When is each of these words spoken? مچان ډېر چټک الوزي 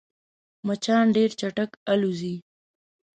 مچان 0.67 1.05
ډېر 1.15 1.29
چټک 1.39 1.71
الوزي 1.91 2.35